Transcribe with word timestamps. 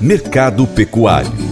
Mercado 0.00 0.66
Pecuário 0.66 1.50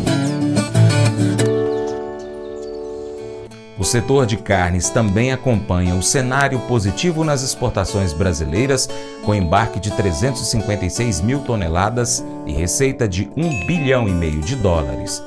O 3.79 3.85
setor 3.85 4.27
de 4.27 4.37
carnes 4.37 4.91
também 4.91 5.31
acompanha 5.31 5.95
o 5.95 6.03
cenário 6.03 6.59
positivo 6.61 7.23
nas 7.23 7.45
exportações 7.45 8.13
brasileiras, 8.13 8.89
com 9.25 9.33
embarque 9.33 9.79
de 9.79 9.93
356 9.93 11.21
mil 11.21 11.41
toneladas 11.41 12.25
e 12.45 12.53
receita 12.53 13.07
de 13.07 13.31
1 13.37 13.67
bilhão 13.67 14.09
e 14.09 14.11
meio 14.11 14.41
de 14.41 14.57
dólares. 14.57 15.23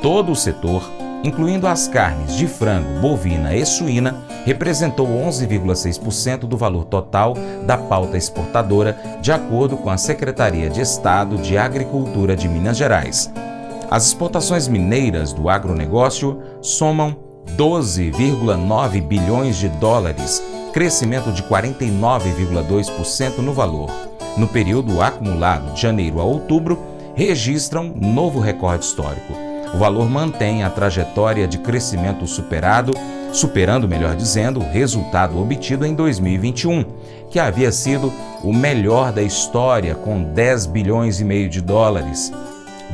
Todo 0.00 0.30
o 0.30 0.36
setor 0.36 0.88
incluindo 1.22 1.66
as 1.66 1.88
carnes 1.88 2.34
de 2.34 2.46
frango, 2.46 3.00
bovina 3.00 3.54
e 3.54 3.64
suína, 3.64 4.24
representou 4.44 5.06
11,6% 5.06 6.40
do 6.40 6.56
valor 6.56 6.84
total 6.84 7.34
da 7.66 7.76
pauta 7.76 8.16
exportadora, 8.16 8.96
de 9.20 9.32
acordo 9.32 9.76
com 9.76 9.90
a 9.90 9.96
Secretaria 9.96 10.70
de 10.70 10.80
Estado 10.80 11.36
de 11.38 11.58
Agricultura 11.58 12.36
de 12.36 12.48
Minas 12.48 12.76
Gerais. 12.76 13.30
As 13.90 14.06
exportações 14.06 14.66
mineiras 14.68 15.32
do 15.32 15.48
agronegócio 15.48 16.40
somam 16.60 17.16
12,9 17.56 19.00
bilhões 19.00 19.56
de 19.56 19.68
dólares, 19.68 20.42
crescimento 20.72 21.32
de 21.32 21.42
49,2% 21.44 23.38
no 23.38 23.52
valor. 23.52 23.90
No 24.36 24.48
período 24.48 25.00
acumulado 25.00 25.72
de 25.72 25.80
janeiro 25.80 26.20
a 26.20 26.24
outubro, 26.24 26.78
registram 27.14 27.94
novo 27.96 28.40
recorde 28.40 28.84
histórico. 28.84 29.45
O 29.74 29.78
valor 29.78 30.08
mantém 30.08 30.62
a 30.62 30.70
trajetória 30.70 31.46
de 31.46 31.58
crescimento 31.58 32.26
superado, 32.26 32.92
superando, 33.32 33.88
melhor 33.88 34.14
dizendo, 34.14 34.60
o 34.60 34.68
resultado 34.68 35.40
obtido 35.40 35.84
em 35.84 35.94
2021, 35.94 36.84
que 37.30 37.38
havia 37.38 37.70
sido 37.70 38.12
o 38.42 38.52
melhor 38.52 39.12
da 39.12 39.22
história 39.22 39.94
com 39.94 40.22
10 40.22 40.66
bilhões 40.66 41.20
e 41.20 41.24
meio 41.24 41.48
de 41.48 41.60
dólares. 41.60 42.32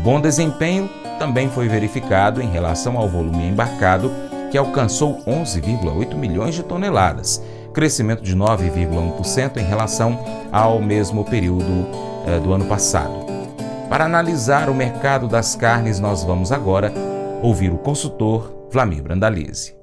Bom 0.03 0.21
desempenho 0.21 0.89
também 1.19 1.49
foi 1.49 1.69
verificado 1.69 2.43
em 2.43 2.51
relação 2.51 2.97
ao 2.97 3.09
volume 3.09 3.47
embarcado, 3.47 4.11
que 4.51 4.59
alcançou 4.59 5.23
11,8 5.25 6.15
milhões 6.15 6.55
de 6.55 6.63
toneladas, 6.63 7.43
crescimento 7.73 8.23
de 8.23 8.37
9,1% 8.37 9.57
em 9.59 9.65
relação 9.65 10.19
ao 10.51 10.81
mesmo 10.81 11.25
período 11.25 11.87
eh, 12.27 12.39
do 12.41 12.53
ano 12.53 12.67
passado. 12.67 13.32
Para 13.93 14.07
analisar 14.07 14.71
o 14.71 14.75
mercado 14.75 15.29
das 15.29 15.55
carnes, 15.55 16.01
nós 16.01 16.25
vamos 16.25 16.51
agora 16.51 16.91
ouvir 17.43 17.71
o 17.71 17.77
consultor 17.77 18.69
Flamir 18.71 19.03
Brandalize 19.03 19.82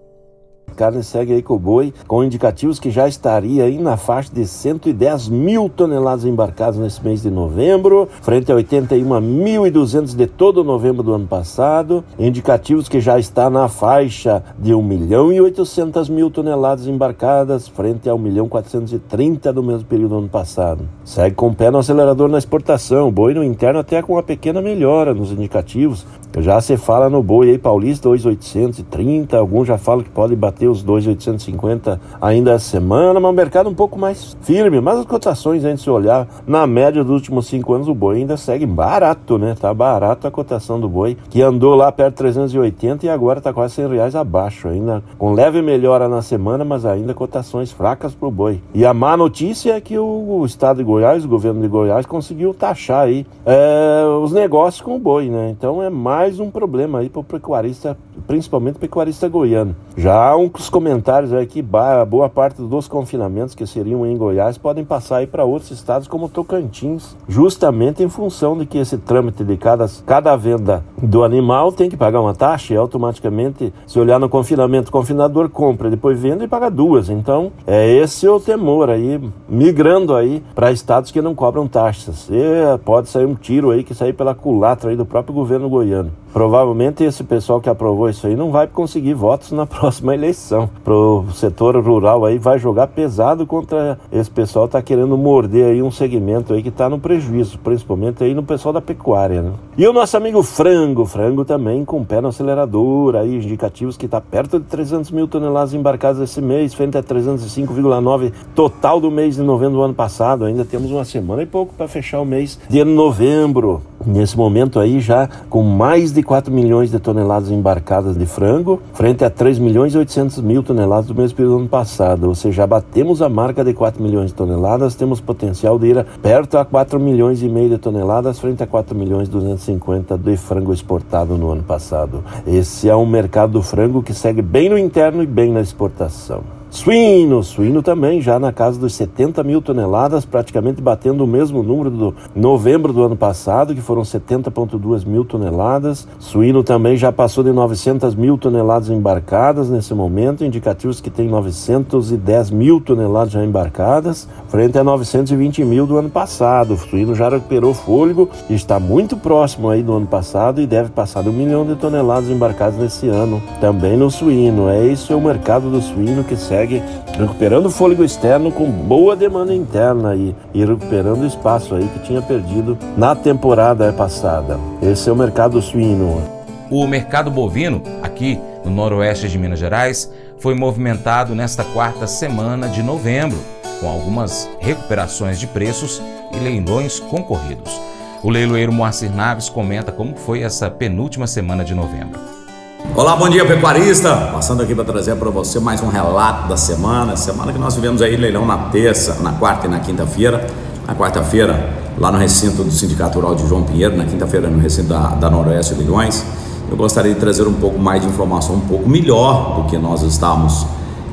carne 0.70 1.03
segue 1.03 1.34
aí 1.34 1.42
com 1.42 1.56
o 1.56 1.59
boi, 1.59 1.94
com 2.08 2.23
indicativos 2.23 2.80
que 2.80 2.92
já 2.92 3.08
estaria 3.08 3.64
aí 3.64 3.78
na 3.78 3.98
faixa 3.98 4.34
de 4.34 4.45
110 4.45 5.30
mil 5.30 5.70
toneladas 5.70 6.25
embarcadas 6.25 6.78
nesse 6.78 7.03
mês 7.03 7.22
de 7.22 7.30
novembro, 7.30 8.08
frente 8.22 8.52
a 8.52 8.56
81.200 8.56 10.16
de 10.16 10.28
todo 10.28 10.64
novembro 10.64 11.03
do 11.03 11.14
ano 11.14 11.28
passado, 11.28 12.03
indicativos 12.17 12.90
que 12.90 13.00
já 13.00 13.17
está 13.17 13.50
na 13.50 13.67
faixa 13.67 14.44
de 14.58 14.73
1 14.73 14.81
milhão 14.81 15.31
e 15.31 15.40
800 15.40 16.09
mil 16.09 16.30
toneladas 16.30 16.88
embarcadas, 16.88 17.67
frente 17.67 18.09
a 18.09 18.16
1 18.16 18.17
milhão 18.17 18.50
430 18.50 19.53
do 19.53 19.64
mesmo 19.64 19.86
período 19.86 20.09
do 20.09 20.17
ano 20.20 20.30
passado. 20.30 20.84
Segue 21.03 21.36
com 21.36 21.47
o 21.47 21.56
pé 21.56 21.72
no 21.72 21.78
acelerador 21.78 22.28
na 22.30 22.38
exportação, 22.38 23.08
o 23.08 23.12
boi 23.12 23.34
no 23.34 23.44
interno 23.44 23.80
até 23.80 24.02
com 24.02 24.14
uma 24.14 24.23
pequena 24.23 24.62
melhora 24.62 25.14
nos 25.14 25.31
indicativos, 25.31 26.06
já 26.38 26.62
se 26.62 26.78
fala 26.78 27.09
no 27.09 27.23
boi 27.23 27.50
aí 27.50 27.58
paulista 27.58 28.09
2,830, 28.09 29.38
alguns 29.38 29.67
já 29.67 29.78
falam 29.78 30.03
que 30.03 30.09
pode 30.09 30.36
bater 30.36 30.58
os 30.67 30.83
2,850 30.83 31.99
ainda 32.21 32.52
essa 32.52 32.69
semana, 32.69 33.19
mas 33.19 33.31
o 33.31 33.33
mercado 33.33 33.69
um 33.69 33.73
pouco 33.73 33.97
mais 33.97 34.38
firme. 34.41 34.79
Mas 34.81 34.99
as 34.99 35.05
cotações, 35.05 35.63
a 35.63 35.69
gente 35.69 35.81
se 35.81 35.89
olhar 35.89 36.27
na 36.45 36.66
média 36.67 37.03
dos 37.03 37.13
últimos 37.13 37.47
cinco 37.47 37.73
anos, 37.73 37.88
o 37.88 37.93
boi 37.93 38.17
ainda 38.17 38.38
segue 38.38 38.66
barato, 38.66 39.38
né? 39.38 39.55
Tá 39.59 39.73
barato 39.73 40.27
a 40.27 40.31
cotação 40.31 40.79
do 40.79 40.89
boi, 40.89 41.17
que 41.29 41.41
andou 41.41 41.75
lá 41.75 41.91
perto 41.91 42.11
de 42.11 42.17
380 42.17 43.05
e 43.05 43.09
agora 43.09 43.41
tá 43.41 43.53
quase 43.53 43.75
100 43.75 43.88
reais 43.89 44.16
abaixo, 44.16 44.67
ainda 44.67 45.03
com 45.17 45.33
leve 45.33 45.61
melhora 45.61 46.07
na 46.07 46.21
semana, 46.21 46.63
mas 46.66 46.85
ainda 46.85 47.13
cotações 47.13 47.72
fracas 47.72 48.13
pro 48.13 48.31
boi. 48.31 48.61
E 48.73 48.85
a 48.85 48.94
má 48.94 49.16
notícia 49.16 49.73
é 49.73 49.81
que 49.81 49.97
o, 49.97 50.44
estado 50.45 50.78
de 50.78 50.84
Goiás, 50.84 51.25
o 51.25 51.28
governo 51.28 51.61
de 51.61 51.67
Goiás, 51.67 52.05
conseguiu 52.05 52.53
taxar 52.53 53.05
aí 53.05 53.25
é, 53.45 54.05
os 54.22 54.31
negócios 54.31 54.81
com 54.81 54.95
o 54.95 55.00
boi, 55.00 55.29
né? 55.29 55.50
Então 55.50 55.81
é 55.81 55.89
mais 55.89 56.39
um 56.39 56.50
problema 56.50 57.00
aí 57.00 57.09
para 57.09 57.19
o 57.19 57.23
pecuarista, 57.23 57.97
principalmente 58.28 58.78
o 58.78 58.79
pecuarista 58.79 59.28
goiano. 59.28 59.75
Já 59.95 60.29
há 60.29 60.35
uns 60.57 60.69
comentários 60.69 61.31
que 61.47 61.61
boa 61.61 62.29
parte 62.29 62.61
dos 62.61 62.87
confinamentos 62.87 63.55
que 63.55 63.65
seriam 63.65 64.05
em 64.05 64.17
Goiás 64.17 64.57
podem 64.57 64.83
passar 64.83 65.17
aí 65.17 65.27
para 65.27 65.43
outros 65.43 65.71
estados 65.71 66.07
como 66.07 66.29
Tocantins, 66.29 67.15
justamente 67.27 68.03
em 68.03 68.09
função 68.09 68.57
de 68.57 68.65
que 68.65 68.77
esse 68.77 68.97
trâmite 68.97 69.43
de 69.43 69.57
cada, 69.57 69.87
cada 70.05 70.35
venda 70.35 70.83
do 71.01 71.23
animal 71.23 71.71
tem 71.71 71.89
que 71.89 71.97
pagar 71.97 72.21
uma 72.21 72.33
taxa 72.33 72.73
e 72.73 72.77
automaticamente, 72.77 73.73
se 73.85 73.99
olhar 73.99 74.19
no 74.19 74.29
confinamento, 74.29 74.89
o 74.89 74.91
confinador 74.91 75.49
compra, 75.49 75.89
depois 75.89 76.19
vende 76.19 76.45
e 76.45 76.47
paga 76.47 76.69
duas. 76.69 77.09
Então, 77.09 77.51
é 77.66 77.89
esse 77.91 78.27
o 78.27 78.39
temor 78.39 78.89
aí, 78.89 79.19
migrando 79.47 80.16
aí 80.16 80.43
para 80.55 80.71
estados 80.71 81.11
que 81.11 81.21
não 81.21 81.35
cobram 81.35 81.67
taxas. 81.67 82.29
E 82.29 82.77
pode 82.85 83.09
sair 83.09 83.25
um 83.25 83.35
tiro 83.35 83.71
aí 83.71 83.83
que 83.83 83.93
sair 83.93 84.13
pela 84.13 84.35
culatra 84.35 84.89
aí 84.89 84.95
do 84.95 85.05
próprio 85.05 85.33
governo 85.33 85.69
goiano. 85.69 86.11
Provavelmente 86.31 87.03
esse 87.03 87.23
pessoal 87.23 87.59
que 87.59 87.69
aprovou 87.69 88.09
isso 88.09 88.27
aí 88.27 88.35
não 88.35 88.51
vai 88.51 88.67
conseguir 88.67 89.13
votos 89.13 89.51
na 89.51 89.66
próxima 89.67 90.13
eleição. 90.13 90.38
Pro 90.83 91.25
setor 91.33 91.77
rural 91.77 92.25
aí 92.25 92.38
vai 92.38 92.57
jogar 92.57 92.88
pesado 92.88 93.45
contra 93.45 94.00
esse 94.11 94.29
pessoal 94.29 94.67
tá 94.67 94.81
querendo 94.81 95.17
morder 95.17 95.66
aí 95.66 95.81
um 95.81 95.91
segmento 95.91 96.53
aí 96.53 96.63
que 96.63 96.69
está 96.69 96.89
no 96.89 97.00
prejuízo, 97.00 97.57
principalmente 97.59 98.23
aí 98.23 98.33
no 98.33 98.44
pessoal 98.44 98.73
da 98.73 98.81
pecuária, 98.81 99.41
né? 99.41 99.51
E 99.78 99.88
o 99.88 99.94
nosso 99.94 100.17
amigo 100.17 100.41
frango, 100.44 101.05
frango 101.05 101.45
também 101.45 101.85
com 101.85 102.03
pé 102.03 102.22
no 102.22 102.29
acelerador, 102.29 103.16
aí 103.16 103.35
indicativos 103.35 103.97
que 103.97 104.05
está 104.05 104.19
perto 104.19 104.59
de 104.59 104.66
300 104.66 105.11
mil 105.11 105.28
toneladas 105.28 105.73
embarcadas 105.73 106.22
esse 106.22 106.41
mês, 106.41 106.73
frente 106.73 106.97
a 106.97 107.03
305,9 107.03 108.31
total 108.53 108.99
do 108.99 109.09
mês 109.11 109.35
de 109.35 109.41
novembro 109.41 109.78
do 109.78 109.83
ano 109.83 109.94
passado. 109.94 110.45
Ainda 110.45 110.66
temos 110.66 110.91
uma 110.91 111.05
semana 111.05 111.44
e 111.44 111.45
pouco 111.45 111.73
para 111.73 111.88
fechar 111.88 112.19
o 112.19 112.25
mês 112.25 112.59
de 112.69 112.83
novembro. 112.83 113.81
Nesse 114.09 114.38
momento 114.38 114.80
aí 114.80 115.00
já 115.00 115.28
com 115.50 115.64
mais 115.64 116.14
de 116.14 116.20
de 116.20 116.24
4 116.24 116.53
milhões 116.53 116.92
de 116.92 117.00
toneladas 117.00 117.50
embarcadas 117.50 118.18
de 118.18 118.25
frango, 118.25 118.81
frente 118.94 119.24
a 119.24 119.30
3 119.30 119.58
milhões 119.58 119.94
e 119.94 119.97
800 119.97 120.42
mil 120.42 120.62
toneladas 120.62 121.06
do 121.06 121.16
mesmo 121.16 121.38
período 121.38 121.53
do 121.53 121.59
ano 121.59 121.70
passado. 121.70 122.28
Ou 122.28 122.36
seja, 122.36 122.58
já 122.58 122.68
batemos 122.68 123.22
a 123.22 123.30
marca 123.30 123.64
de 123.64 123.74
4 123.74 124.03
milhões 124.03 124.28
de 124.28 124.34
toneladas, 124.34 124.96
temos 124.96 125.22
potencial 125.22 125.80
de 125.80 125.88
ir 125.88 126.06
perto 126.22 126.58
a 126.58 126.66
4 126.66 127.00
milhões 127.00 127.42
e 127.42 127.47
meio 127.47 127.70
de 127.70 127.78
toneladas, 127.78 128.38
frente 128.38 128.62
a 128.62 128.68
4 128.68 128.94
milhões 128.97 129.30
e 129.30 129.31
250 129.31 130.18
de 130.18 130.36
frango 130.36 130.74
exportado 130.74 131.38
no 131.38 131.52
ano 131.52 131.64
passado. 131.64 132.22
Esse 132.46 132.90
é 132.90 132.96
um 132.96 133.06
mercado 133.06 133.53
do 133.53 133.62
frango 133.62 134.03
que 134.03 134.14
segue 134.14 134.41
bem 134.41 134.68
no 134.68 134.78
interno 134.78 135.24
e 135.24 135.28
bem 135.28 135.53
na 135.53 135.62
exportação. 135.62 136.59
Suíno, 136.72 137.44
suíno 137.44 137.81
também 137.81 138.22
já 138.22 138.38
na 138.38 138.53
casa 138.53 138.80
dos 138.80 138.94
70 138.94 139.44
mil 139.44 139.59
toneladas, 139.59 140.24
praticamente 140.24 140.80
batendo 140.80 141.24
o 141.24 141.28
mesmo 141.28 141.63
número 141.63 141.90
do 141.90 142.16
novembro 142.35 142.94
do 142.94 143.03
ano 143.03 143.16
passado, 143.16 143.74
que 143.74 143.81
foram 143.81 144.03
70,2 144.03 145.03
mil 145.03 145.25
toneladas. 145.25 146.08
Suíno 146.19 146.63
também 146.63 146.96
já 146.96 147.12
passou 147.12 147.44
de 147.44 147.52
900 147.52 148.13
mil 148.13 148.38
toneladas 148.38 148.88
embarcadas 148.91 149.68
nesse 149.68 149.96
momento, 149.96 150.46
indicativos 150.46 151.02
que 151.02 151.09
tem 151.09 151.28
910 151.28 152.52
mil 152.52 152.79
toneladas 152.79 153.34
já 153.34 153.44
embarcadas, 153.44 154.28
frente 154.47 154.78
a 154.78 154.84
920 154.84 155.66
mil 155.66 155.88
do 155.88 155.97
ano 155.97 156.09
passado. 156.12 156.75
O 156.75 156.78
suíno 156.78 157.16
já 157.16 157.29
recuperou 157.29 157.74
fôlego 157.74 158.29
e 158.47 158.53
está 158.53 158.79
muito 158.79 159.18
próximo 159.18 159.69
aí 159.69 159.81
do 159.81 159.94
ano 159.94 160.06
passado 160.06 160.62
e 160.62 160.68
deve 160.68 160.91
passar 160.91 161.24
de 161.24 161.29
um 161.29 161.34
milhão 161.34 161.66
de 161.66 161.75
toneladas 161.75 162.29
embarcadas 162.29 162.78
nesse 162.78 163.08
ano. 163.08 163.41
Também 163.59 163.97
no 163.97 164.12
suíno, 164.12 164.69
é 164.69 164.85
isso 164.85 165.12
é 165.12 165.16
o 165.16 165.22
mercado 165.22 165.72
do 165.72 165.81
suíno 165.81 166.24
que 166.24 166.35
serve 166.35 166.59
segue 166.59 166.84
recuperando 167.18 167.68
o 167.68 167.72
fôlego 167.72 168.03
externo 168.03 168.52
com 168.52 168.70
boa 168.70 169.16
demanda 169.16 169.53
interna 169.53 170.16
e, 170.16 170.36
e 170.53 170.66
recuperando 170.66 171.22
o 171.22 171.28
espaço 171.28 171.74
aí 171.74 171.88
que 171.88 172.00
tinha 172.00 172.22
perdido 172.22 172.78
na 172.97 173.16
temporada 173.16 173.94
passada. 173.94 174.59
Esse 174.81 175.09
é 175.09 175.12
o 175.12 175.16
mercado 175.16 175.61
suíno. 175.61 176.22
O 176.70 176.85
mercado 176.85 177.32
bovino, 177.32 177.82
aqui 178.03 178.40
no 178.66 178.72
noroeste 178.72 179.29
de 179.29 179.38
Minas 179.38 179.59
Gerais, 179.59 180.11
foi 180.38 180.53
movimentado 180.53 181.34
nesta 181.34 181.64
quarta 181.64 182.06
semana 182.06 182.67
de 182.67 182.84
novembro, 182.84 183.40
com 183.79 183.88
algumas 183.88 184.50
recuperações 184.59 185.40
de 185.40 185.47
preços 185.47 186.02
e 186.34 186.40
leilões 186.40 187.00
concorridos. 187.00 187.79
O 188.22 188.29
leiloeiro 188.29 188.73
Moacir 188.73 189.09
Naves 189.09 189.47
comenta 189.47 189.91
como 189.94 190.16
foi 190.16 190.41
essa 190.41 190.70
penúltima 190.70 191.26
semana 191.26 191.64
de 191.64 191.73
novembro. 191.73 192.39
Olá, 192.79 193.16
bom 193.17 193.28
dia 193.28 193.46
pecuarista. 193.46 194.29
Passando 194.31 194.64
aqui 194.64 194.73
para 194.73 194.85
trazer 194.85 195.14
para 195.17 195.29
você 195.29 195.59
mais 195.59 195.84
um 195.84 195.90
relato 195.90 196.47
da 196.47 196.55
semana. 196.55 197.17
Semana 197.17 197.52
que 197.52 197.59
nós 197.59 197.76
tivemos 197.76 198.02
aí 198.02 198.16
leilão 198.16 198.46
na 198.46 198.58
terça, 198.70 199.17
na 199.22 199.34
quarta 199.34 199.67
e 199.67 199.70
na 199.70 199.79
quinta-feira. 199.79 200.47
Na 200.87 200.96
quarta-feira, 200.96 201.73
lá 201.97 202.09
no 202.09 202.17
recinto 202.17 202.64
do 202.64 202.72
Sindicato 202.72 203.20
Rural 203.20 203.35
de 203.35 203.46
João 203.47 203.64
Pinheiro, 203.64 203.97
na 203.97 204.05
quinta-feira 204.05 204.49
no 204.49 204.59
recinto 204.59 204.87
da, 204.87 205.09
da 205.09 205.29
Noroeste 205.29 205.73
Leilões. 205.73 206.23
Eu 206.72 206.78
gostaria 206.78 207.14
de 207.14 207.20
trazer 207.20 207.46
um 207.47 207.53
pouco 207.53 207.78
mais 207.78 208.02
de 208.02 208.08
informação, 208.08 208.55
um 208.55 208.61
pouco 208.61 208.87
melhor 208.87 209.55
do 209.58 209.70
que 209.70 209.78
nós 209.78 210.02
estávamos 210.02 210.66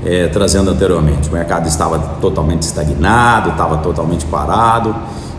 é, 0.04 0.28
trazendo 0.28 0.70
anteriormente. 0.70 1.28
O 1.28 1.32
mercado 1.32 1.66
estava 1.66 1.98
totalmente 2.20 2.62
estagnado, 2.62 3.50
estava 3.50 3.78
totalmente 3.78 4.24
parado 4.26 4.94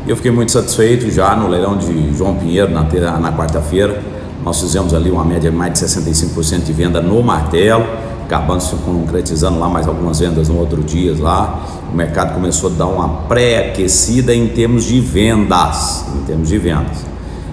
E 0.06 0.10
eu 0.10 0.16
fiquei 0.18 0.32
muito 0.32 0.52
satisfeito 0.52 1.10
já 1.10 1.36
no 1.38 1.48
leilão 1.48 1.78
de 1.78 2.14
João 2.14 2.36
Pinheiro 2.36 2.70
na, 2.72 2.84
na 3.18 3.32
quarta-feira. 3.32 4.17
Nós 4.48 4.62
fizemos 4.62 4.94
ali 4.94 5.12
uma 5.12 5.26
média 5.26 5.52
de 5.52 5.58
mais 5.58 5.74
de 5.74 5.80
65% 5.80 6.64
de 6.64 6.72
venda 6.72 7.02
no 7.02 7.22
martelo, 7.22 7.86
acabando 8.24 8.62
se 8.62 8.74
concretizando 8.78 9.60
lá 9.60 9.68
mais 9.68 9.90
algumas 9.90 10.22
vendas 10.22 10.48
no 10.48 10.58
outro 10.58 10.82
dia 10.82 11.14
lá. 11.20 11.66
O 11.92 11.94
mercado 11.94 12.34
começou 12.34 12.70
a 12.70 12.74
dar 12.74 12.86
uma 12.86 13.10
pré-aquecida 13.28 14.34
em 14.34 14.48
termos 14.48 14.86
de 14.86 15.02
vendas, 15.02 16.06
em 16.16 16.24
termos 16.24 16.48
de 16.48 16.58
vendas. 16.58 17.06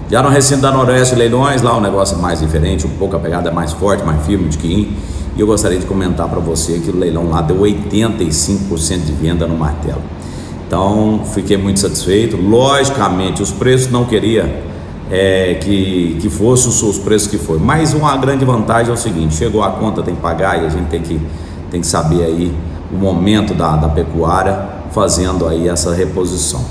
Já 0.09 0.23
no 0.23 0.29
recinto 0.29 0.61
da 0.61 0.71
Noroeste 0.71 1.15
Leilões, 1.15 1.61
lá 1.61 1.75
o 1.75 1.81
negócio 1.81 2.17
é 2.17 2.21
mais 2.21 2.39
diferente, 2.39 2.87
um 2.87 2.91
pouco 2.91 3.17
a 3.17 3.19
pegada 3.19 3.49
é 3.49 3.53
mais 3.53 3.73
forte, 3.73 4.01
mais 4.05 4.25
firme 4.25 4.47
de 4.47 4.57
que 4.57 4.97
e 5.35 5.41
eu 5.41 5.47
gostaria 5.47 5.77
de 5.77 5.85
comentar 5.85 6.29
para 6.29 6.39
você 6.39 6.79
que 6.79 6.91
o 6.91 6.97
leilão 6.97 7.29
lá 7.29 7.41
deu 7.41 7.57
85% 7.57 9.03
de 9.03 9.11
venda 9.11 9.45
no 9.45 9.57
martelo. 9.57 10.01
Então, 10.65 11.23
fiquei 11.33 11.57
muito 11.57 11.81
satisfeito. 11.81 12.37
Logicamente, 12.37 13.43
os 13.43 13.51
preços 13.51 13.91
não 13.91 14.05
queria 14.05 14.63
é, 15.11 15.55
que, 15.61 16.17
que 16.21 16.29
fosse 16.29 16.67
os 16.67 16.97
preços 16.97 17.27
que 17.27 17.37
foi. 17.37 17.59
Mas 17.59 17.93
uma 17.93 18.15
grande 18.17 18.45
vantagem 18.45 18.91
é 18.91 18.93
o 18.93 18.97
seguinte: 18.97 19.35
chegou 19.35 19.63
a 19.63 19.71
conta, 19.71 20.01
tem 20.01 20.15
que 20.15 20.21
pagar 20.21 20.61
e 20.61 20.65
a 20.65 20.69
gente 20.69 20.87
tem 20.87 21.01
que, 21.01 21.19
tem 21.69 21.81
que 21.81 21.87
saber 21.87 22.23
aí 22.23 22.53
o 22.91 22.97
momento 22.97 23.53
da, 23.53 23.75
da 23.75 23.89
pecuária 23.89 24.75
fazendo 24.91 25.47
aí 25.47 25.67
essa 25.67 25.93
reposição. 25.93 26.63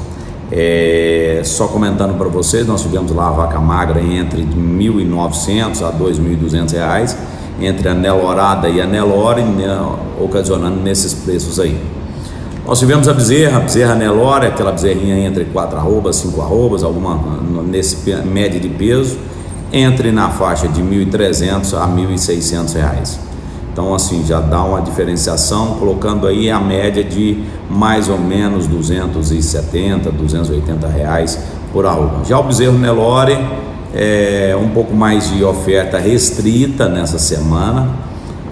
É, 0.51 1.41
só 1.45 1.67
comentando 1.67 2.17
para 2.17 2.29
vocês, 2.29 2.67
nós 2.67 2.83
tivemos 2.83 3.11
lá 3.13 3.29
a 3.29 3.33
vaca 3.33 3.59
magra 3.59 4.01
entre 4.01 4.43
R$ 4.43 4.49
1.900 4.55 5.83
a 5.83 5.91
R$ 5.91 5.99
2.200 5.99 7.17
entre 7.61 7.89
a 7.89 7.95
Nelorada 7.95 8.69
e 8.69 8.81
a 8.81 8.87
Nelore, 8.87 9.43
né, 9.43 9.79
ocasionando 10.21 10.81
nesses 10.81 11.15
preços 11.15 11.61
aí. 11.61 11.81
Nós 12.67 12.79
tivemos 12.79 13.07
a 13.09 13.13
bezerra, 13.13 13.59
a 13.59 13.61
bezerra 13.61 13.95
Nelore, 13.95 14.47
aquela 14.47 14.73
bezerrinha 14.73 15.19
entre 15.19 15.45
4 15.45 15.77
arrobas, 15.77 16.17
5 16.17 16.41
arrobas, 16.41 16.83
alguma 16.83 17.21
nesse 17.63 18.11
média 18.25 18.59
de 18.59 18.71
peso, 18.71 19.19
entre 19.71 20.11
na 20.11 20.31
faixa 20.31 20.67
de 20.67 20.81
1.300 20.83 21.75
a 21.75 21.87
1.600 21.87 22.75
reais. 22.75 23.21
Então 23.71 23.95
assim 23.95 24.25
já 24.27 24.41
dá 24.41 24.63
uma 24.63 24.81
diferenciação, 24.81 25.75
colocando 25.79 26.27
aí 26.27 26.51
a 26.51 26.59
média 26.59 27.05
de 27.05 27.43
mais 27.69 28.09
ou 28.09 28.19
menos 28.19 28.67
270, 28.67 30.11
280 30.11 30.89
reais 30.89 31.39
por 31.71 31.85
arroba. 31.85 32.25
Já 32.25 32.39
o 32.39 32.45
bezerro 32.45 32.79
Nelore 32.79 33.37
é, 33.95 34.57
um 34.59 34.71
pouco 34.71 34.95
mais 34.95 35.31
de 35.31 35.45
oferta 35.45 35.99
restrita 35.99 36.89
nessa 36.89 37.19
semana. 37.19 37.91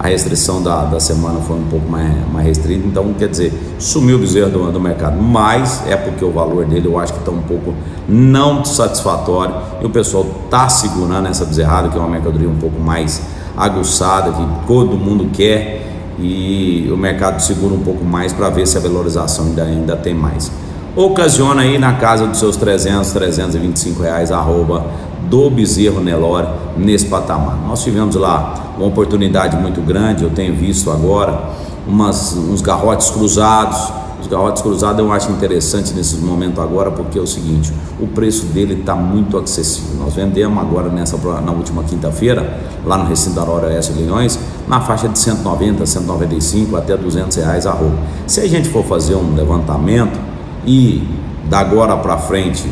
A 0.03 0.07
restrição 0.07 0.61
da, 0.61 0.83
da 0.83 0.99
semana 0.99 1.39
foi 1.39 1.55
um 1.55 1.63
pouco 1.63 1.89
mais, 1.89 2.11
mais 2.29 2.45
restrita, 2.45 2.85
então 2.85 3.13
quer 3.17 3.29
dizer, 3.29 3.53
sumiu 3.79 4.17
o 4.17 4.19
bezerro 4.19 4.49
do, 4.49 4.69
do 4.73 4.77
mercado, 4.77 5.15
mas 5.15 5.81
é 5.87 5.95
porque 5.95 6.25
o 6.25 6.29
valor 6.29 6.65
dele 6.65 6.89
eu 6.89 6.99
acho 6.99 7.13
que 7.13 7.19
está 7.19 7.31
um 7.31 7.41
pouco 7.41 7.73
não 8.05 8.65
satisfatório 8.65 9.55
e 9.81 9.85
o 9.85 9.89
pessoal 9.89 10.25
está 10.43 10.67
segurando 10.67 11.29
essa 11.29 11.45
bezerrada, 11.45 11.87
que 11.87 11.95
é 11.95 11.99
uma 12.01 12.09
mercadoria 12.09 12.49
um 12.49 12.57
pouco 12.57 12.77
mais 12.81 13.21
aguçada, 13.55 14.33
que 14.33 14.67
todo 14.67 14.97
mundo 14.97 15.29
quer 15.31 15.83
e 16.19 16.89
o 16.91 16.97
mercado 16.97 17.39
segura 17.39 17.73
um 17.73 17.79
pouco 17.79 18.03
mais 18.03 18.33
para 18.33 18.49
ver 18.49 18.67
se 18.67 18.77
a 18.77 18.81
valorização 18.81 19.45
ainda, 19.45 19.63
ainda 19.63 19.95
tem 19.95 20.13
mais. 20.13 20.51
Ocasiona 20.97 21.61
aí 21.61 21.79
na 21.79 21.93
casa 21.93 22.27
dos 22.27 22.39
seus 22.39 22.57
300, 22.57 23.09
325 23.13 24.03
reais, 24.03 24.33
arroba 24.33 24.85
do 25.29 25.49
Bezerro 25.49 26.01
Nelore 26.01 26.47
nesse 26.77 27.05
patamar. 27.05 27.57
Nós 27.67 27.83
tivemos 27.83 28.15
lá 28.15 28.73
uma 28.77 28.87
oportunidade 28.87 29.57
muito 29.57 29.81
grande, 29.81 30.23
eu 30.23 30.29
tenho 30.29 30.55
visto 30.55 30.91
agora 30.91 31.51
umas, 31.87 32.33
uns 32.35 32.61
garrotes 32.61 33.09
cruzados. 33.09 33.91
Os 34.21 34.27
garrotes 34.27 34.61
cruzados 34.61 34.99
eu 34.99 35.11
acho 35.11 35.29
interessante 35.31 35.93
nesse 35.93 36.15
momento 36.15 36.61
agora, 36.61 36.89
porque 36.89 37.19
é 37.19 37.21
o 37.21 37.27
seguinte, 37.27 37.73
o 37.99 38.07
preço 38.07 38.45
dele 38.45 38.79
está 38.79 38.95
muito 38.95 39.37
acessível. 39.37 39.97
Nós 39.99 40.13
vendemos 40.13 40.57
agora 40.61 40.89
nessa, 40.89 41.17
na 41.41 41.51
última 41.51 41.83
quinta-feira, 41.83 42.57
lá 42.85 42.97
no 42.97 43.05
recinto 43.05 43.35
da 43.35 43.41
Aurora 43.41 43.73
S. 43.73 43.91
Leões, 43.91 44.39
na 44.65 44.79
faixa 44.79 45.09
de 45.09 45.19
190, 45.19 45.85
195 45.85 46.77
até 46.77 46.95
200 46.95 47.35
reais 47.35 47.67
a 47.67 47.71
roupa. 47.71 47.97
Se 48.25 48.39
a 48.39 48.47
gente 48.47 48.69
for 48.69 48.85
fazer 48.85 49.15
um 49.15 49.35
levantamento 49.35 50.17
e 50.65 51.05
da 51.49 51.59
agora 51.59 51.97
para 51.97 52.17
frente 52.17 52.65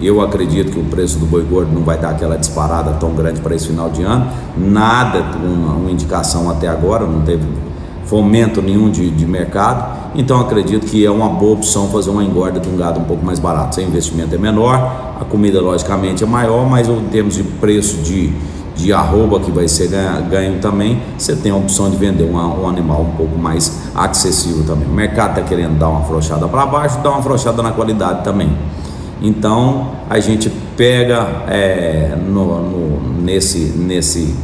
eu 0.00 0.20
acredito 0.20 0.72
que 0.72 0.78
o 0.78 0.84
preço 0.84 1.18
do 1.18 1.26
boi 1.26 1.42
gordo 1.42 1.72
não 1.72 1.82
vai 1.82 1.98
dar 1.98 2.10
aquela 2.10 2.36
disparada 2.36 2.92
tão 2.92 3.14
grande 3.14 3.40
para 3.40 3.54
esse 3.54 3.68
final 3.68 3.88
de 3.88 4.02
ano. 4.02 4.30
Nada, 4.56 5.24
uma, 5.36 5.74
uma 5.74 5.90
indicação 5.90 6.50
até 6.50 6.68
agora, 6.68 7.06
não 7.06 7.22
teve 7.22 7.44
fomento 8.06 8.62
nenhum 8.62 8.90
de, 8.90 9.10
de, 9.10 9.26
mercado. 9.26 9.96
Então 10.14 10.40
acredito 10.40 10.86
que 10.86 11.04
é 11.04 11.10
uma 11.10 11.28
boa 11.28 11.54
opção 11.54 11.88
fazer 11.88 12.10
uma 12.10 12.24
engorda 12.24 12.60
de 12.60 12.68
um 12.68 12.76
gado 12.76 13.00
um 13.00 13.04
pouco 13.04 13.24
mais 13.24 13.38
barato. 13.38 13.74
Sem 13.74 13.86
investimento 13.86 14.34
é 14.34 14.38
menor, 14.38 15.16
a 15.20 15.24
comida 15.24 15.60
logicamente 15.60 16.22
é 16.22 16.26
maior, 16.26 16.68
mas 16.68 16.88
em 16.88 17.08
termos 17.10 17.34
de 17.34 17.42
preço 17.42 17.96
de, 17.98 18.32
de 18.76 18.92
arroba 18.92 19.40
que 19.40 19.50
vai 19.50 19.66
ser 19.66 19.88
ganho, 19.88 20.22
ganho 20.26 20.58
também, 20.60 21.02
você 21.18 21.34
tem 21.34 21.50
a 21.50 21.56
opção 21.56 21.90
de 21.90 21.96
vender 21.96 22.24
uma, 22.24 22.46
um 22.46 22.68
animal 22.68 23.02
um 23.02 23.16
pouco 23.16 23.38
mais 23.38 23.90
acessível 23.94 24.64
também. 24.64 24.88
O 24.88 24.92
mercado 24.92 25.38
está 25.38 25.42
querendo 25.42 25.78
dar 25.78 25.88
uma 25.88 26.00
afrouxada 26.00 26.46
para 26.46 26.64
baixo, 26.64 26.98
dá 27.02 27.10
uma 27.10 27.18
afrouxada 27.18 27.62
na 27.62 27.72
qualidade 27.72 28.22
também. 28.22 28.50
Então 29.20 29.92
a 30.08 30.18
gente 30.20 30.50
pega 30.76 31.44
é, 31.48 32.16
no, 32.28 32.60
no, 32.62 33.22
nesse, 33.22 33.58
nesse 33.58 34.34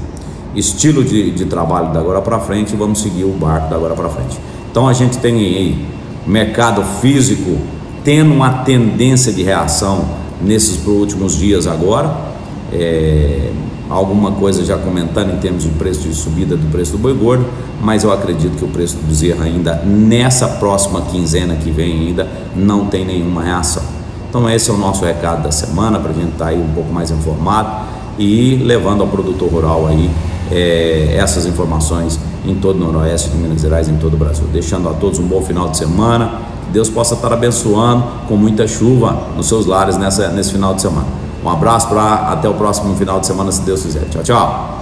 estilo 0.54 1.04
de, 1.04 1.30
de 1.30 1.44
trabalho 1.44 1.92
da 1.92 2.00
agora 2.00 2.20
para 2.20 2.38
frente 2.40 2.72
e 2.72 2.76
vamos 2.76 3.00
seguir 3.00 3.24
o 3.24 3.32
barco 3.32 3.68
da 3.68 3.76
agora 3.76 3.94
para 3.94 4.08
frente. 4.08 4.38
Então 4.70 4.88
a 4.88 4.92
gente 4.92 5.18
tem 5.18 5.34
aí 5.34 5.86
mercado 6.26 6.82
físico 7.00 7.58
tendo 8.04 8.32
uma 8.32 8.64
tendência 8.64 9.32
de 9.32 9.42
reação 9.42 10.04
nesses 10.40 10.84
últimos 10.86 11.36
dias 11.36 11.66
agora. 11.66 12.32
É, 12.72 13.50
alguma 13.90 14.32
coisa 14.32 14.64
já 14.64 14.78
comentando 14.78 15.34
em 15.34 15.38
termos 15.38 15.64
de 15.64 15.68
preço 15.70 16.08
de 16.08 16.14
subida 16.14 16.56
do 16.56 16.70
preço 16.70 16.92
do 16.92 16.98
boi 16.98 17.12
gordo, 17.14 17.44
mas 17.82 18.02
eu 18.02 18.10
acredito 18.10 18.56
que 18.56 18.64
o 18.64 18.68
preço 18.68 18.96
do 18.96 19.06
bezerro 19.06 19.42
ainda 19.42 19.82
nessa 19.84 20.48
próxima 20.48 21.02
quinzena 21.02 21.56
que 21.56 21.70
vem 21.70 22.08
ainda 22.08 22.26
não 22.56 22.86
tem 22.86 23.04
nenhuma 23.04 23.42
reação. 23.42 24.01
Então 24.32 24.48
esse 24.48 24.70
é 24.70 24.72
o 24.72 24.78
nosso 24.78 25.04
recado 25.04 25.42
da 25.42 25.52
semana 25.52 25.98
para 26.00 26.10
a 26.10 26.14
gente 26.14 26.32
estar 26.32 26.46
tá 26.46 26.50
aí 26.52 26.58
um 26.58 26.72
pouco 26.72 26.90
mais 26.90 27.10
informado 27.10 27.84
e 28.18 28.56
levando 28.64 29.02
ao 29.02 29.06
produtor 29.06 29.50
rural 29.50 29.86
aí 29.86 30.10
é, 30.50 31.16
essas 31.18 31.44
informações 31.44 32.18
em 32.42 32.54
todo 32.54 32.76
o 32.76 32.78
Noroeste 32.78 33.28
de 33.28 33.36
Minas 33.36 33.60
Gerais, 33.60 33.90
em 33.90 33.96
todo 33.98 34.14
o 34.14 34.16
Brasil. 34.16 34.46
Deixando 34.50 34.88
a 34.88 34.94
todos 34.94 35.18
um 35.18 35.26
bom 35.26 35.42
final 35.42 35.68
de 35.68 35.76
semana. 35.76 36.40
Que 36.64 36.72
Deus 36.72 36.88
possa 36.88 37.14
estar 37.14 37.30
abençoando 37.30 38.04
com 38.26 38.34
muita 38.34 38.66
chuva 38.66 39.18
nos 39.36 39.48
seus 39.48 39.66
lares 39.66 39.98
nessa, 39.98 40.28
nesse 40.28 40.52
final 40.52 40.72
de 40.72 40.80
semana. 40.80 41.08
Um 41.44 41.50
abraço 41.50 41.88
para 41.88 42.32
até 42.32 42.48
o 42.48 42.54
próximo 42.54 42.96
final 42.96 43.20
de 43.20 43.26
semana, 43.26 43.52
se 43.52 43.60
Deus 43.60 43.82
quiser. 43.82 44.08
Tchau, 44.08 44.22
tchau. 44.22 44.81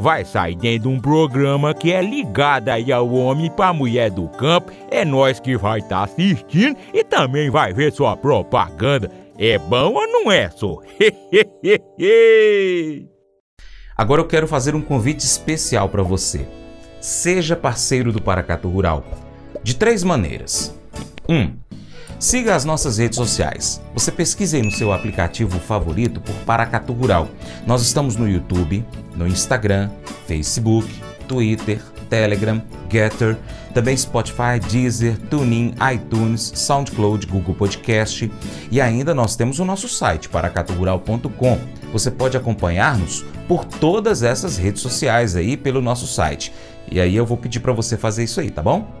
vai 0.00 0.24
sair 0.24 0.56
dentro 0.56 0.88
de 0.88 0.96
um 0.96 1.00
programa 1.00 1.74
que 1.74 1.92
é 1.92 2.02
ligado 2.02 2.70
aí 2.70 2.90
ao 2.90 3.12
homem 3.12 3.48
para 3.50 3.72
mulher 3.72 4.10
do 4.10 4.26
campo. 4.28 4.72
É 4.90 5.04
nós 5.04 5.38
que 5.38 5.56
vai 5.56 5.78
estar 5.80 5.98
tá 5.98 6.04
assistindo 6.04 6.76
e 6.92 7.04
também 7.04 7.50
vai 7.50 7.72
ver 7.72 7.92
sua 7.92 8.16
propaganda. 8.16 9.08
É 9.38 9.56
bom 9.58 9.94
ou 9.94 10.06
não 10.06 10.32
é, 10.32 10.50
só? 10.50 10.78
Agora 13.96 14.20
eu 14.22 14.26
quero 14.26 14.48
fazer 14.48 14.74
um 14.74 14.80
convite 14.80 15.20
especial 15.20 15.88
para 15.88 16.02
você. 16.02 16.44
Seja 17.00 17.54
parceiro 17.54 18.12
do 18.12 18.20
Paracato 18.20 18.68
Rural. 18.68 19.04
De 19.62 19.76
três 19.76 20.02
maneiras. 20.02 20.74
1. 21.28 21.34
Um, 21.34 21.56
siga 22.20 22.54
as 22.54 22.66
nossas 22.66 22.98
redes 22.98 23.16
sociais. 23.16 23.80
Você 23.94 24.12
pesquise 24.12 24.56
aí 24.56 24.62
no 24.62 24.70
seu 24.70 24.92
aplicativo 24.92 25.58
favorito 25.58 26.20
por 26.20 26.34
Paracatu 26.44 26.92
Rural. 26.92 27.28
Nós 27.66 27.80
estamos 27.80 28.14
no 28.14 28.28
YouTube, 28.28 28.84
no 29.16 29.26
Instagram, 29.26 29.90
Facebook, 30.28 30.86
Twitter, 31.26 31.80
Telegram, 32.10 32.62
Getter, 32.90 33.38
também 33.72 33.96
Spotify, 33.96 34.60
Deezer, 34.70 35.16
TuneIn, 35.30 35.74
iTunes, 35.94 36.52
SoundCloud, 36.54 37.26
Google 37.26 37.54
Podcast 37.54 38.30
e 38.70 38.80
ainda 38.80 39.14
nós 39.14 39.34
temos 39.34 39.58
o 39.58 39.64
nosso 39.64 39.88
site 39.88 40.28
paracaturural.com. 40.28 41.58
Você 41.92 42.10
pode 42.10 42.36
acompanhar-nos 42.36 43.24
por 43.48 43.64
todas 43.64 44.22
essas 44.22 44.58
redes 44.58 44.82
sociais 44.82 45.36
aí 45.36 45.56
pelo 45.56 45.80
nosso 45.80 46.06
site. 46.06 46.52
E 46.90 47.00
aí 47.00 47.16
eu 47.16 47.24
vou 47.24 47.38
pedir 47.38 47.60
para 47.60 47.72
você 47.72 47.96
fazer 47.96 48.24
isso 48.24 48.40
aí, 48.40 48.50
tá 48.50 48.62
bom? 48.62 48.99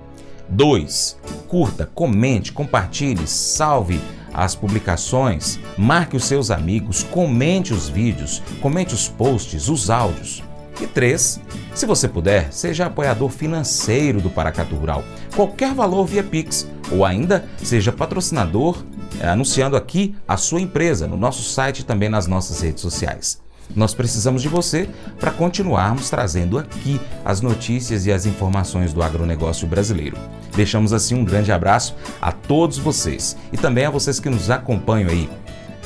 2. 0.50 1.16
Curta, 1.48 1.90
comente, 1.94 2.52
compartilhe, 2.52 3.26
salve 3.26 4.00
as 4.32 4.54
publicações, 4.54 5.58
marque 5.76 6.16
os 6.16 6.24
seus 6.24 6.50
amigos, 6.50 7.02
comente 7.02 7.72
os 7.72 7.88
vídeos, 7.88 8.42
comente 8.60 8.94
os 8.94 9.08
posts, 9.08 9.68
os 9.68 9.90
áudios. 9.90 10.42
E 10.80 10.86
3. 10.86 11.40
Se 11.74 11.84
você 11.84 12.08
puder, 12.08 12.52
seja 12.52 12.86
apoiador 12.86 13.28
financeiro 13.28 14.20
do 14.20 14.30
Paracatu 14.30 14.74
Rural, 14.76 15.04
qualquer 15.36 15.74
valor 15.74 16.06
via 16.06 16.22
Pix, 16.22 16.66
ou 16.90 17.04
ainda 17.04 17.44
seja 17.58 17.92
patrocinador, 17.92 18.82
é, 19.20 19.28
anunciando 19.28 19.76
aqui 19.76 20.14
a 20.26 20.38
sua 20.38 20.60
empresa 20.60 21.06
no 21.06 21.16
nosso 21.16 21.42
site 21.42 21.80
e 21.80 21.84
também 21.84 22.08
nas 22.08 22.26
nossas 22.26 22.60
redes 22.62 22.80
sociais. 22.80 23.40
Nós 23.74 23.94
precisamos 23.94 24.42
de 24.42 24.48
você 24.48 24.88
para 25.18 25.30
continuarmos 25.30 26.10
trazendo 26.10 26.58
aqui 26.58 27.00
as 27.24 27.40
notícias 27.40 28.06
e 28.06 28.12
as 28.12 28.26
informações 28.26 28.92
do 28.92 29.02
agronegócio 29.02 29.66
brasileiro. 29.66 30.16
Deixamos 30.54 30.92
assim 30.92 31.14
um 31.14 31.24
grande 31.24 31.52
abraço 31.52 31.94
a 32.20 32.32
todos 32.32 32.78
vocês 32.78 33.36
e 33.52 33.56
também 33.56 33.84
a 33.84 33.90
vocês 33.90 34.18
que 34.18 34.28
nos 34.28 34.50
acompanham 34.50 35.08
aí 35.08 35.28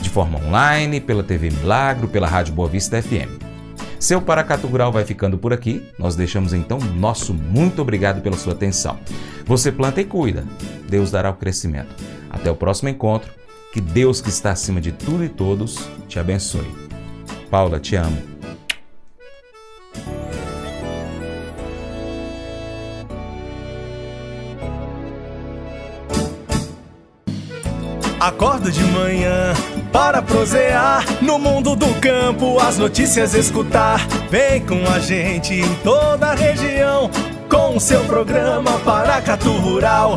de 0.00 0.10
forma 0.10 0.38
online, 0.38 1.00
pela 1.00 1.22
TV 1.22 1.50
Milagro, 1.50 2.08
pela 2.08 2.26
Rádio 2.26 2.54
Boa 2.54 2.68
Vista 2.68 3.00
FM. 3.00 3.42
Seu 3.98 4.20
Paracatu 4.20 4.66
Rural 4.66 4.92
vai 4.92 5.04
ficando 5.04 5.38
por 5.38 5.52
aqui. 5.52 5.82
Nós 5.98 6.14
deixamos 6.14 6.52
então 6.52 6.78
nosso 6.78 7.32
muito 7.32 7.80
obrigado 7.80 8.20
pela 8.20 8.36
sua 8.36 8.52
atenção. 8.52 8.98
Você 9.46 9.72
planta 9.72 10.00
e 10.00 10.04
cuida. 10.04 10.44
Deus 10.88 11.10
dará 11.10 11.30
o 11.30 11.34
crescimento. 11.34 11.94
Até 12.28 12.50
o 12.50 12.56
próximo 12.56 12.90
encontro. 12.90 13.32
Que 13.72 13.80
Deus 13.80 14.20
que 14.20 14.28
está 14.28 14.52
acima 14.52 14.80
de 14.80 14.92
tudo 14.92 15.24
e 15.24 15.28
todos 15.28 15.88
te 16.06 16.18
abençoe. 16.18 16.83
Paula, 17.50 17.78
te 17.78 17.96
amo. 17.96 18.34
Acordo 28.20 28.70
de 28.70 28.82
manhã 28.84 29.52
para 29.92 30.22
prosear 30.22 31.04
no 31.22 31.38
mundo 31.38 31.76
do 31.76 31.88
campo, 32.00 32.58
as 32.58 32.78
notícias 32.78 33.34
escutar. 33.34 34.00
Vem 34.30 34.64
com 34.64 34.82
a 34.90 34.98
gente 34.98 35.52
em 35.52 35.74
toda 35.84 36.28
a 36.28 36.34
região 36.34 37.10
com 37.50 37.76
o 37.76 37.80
seu 37.80 38.00
programa 38.04 38.72
Paracatu 38.80 39.52
Rural. 39.52 40.16